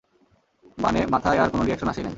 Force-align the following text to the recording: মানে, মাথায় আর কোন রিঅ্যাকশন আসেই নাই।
মানে, 0.77 0.99
মাথায় 1.09 1.37
আর 1.37 1.49
কোন 1.49 1.59
রিঅ্যাকশন 1.61 1.87
আসেই 1.87 2.03
নাই। 2.03 2.09